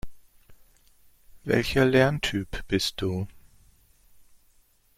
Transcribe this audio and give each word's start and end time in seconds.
Welcher 1.43 1.85
Lerntyp 1.85 2.67
bist 2.67 3.01
du? 3.01 3.27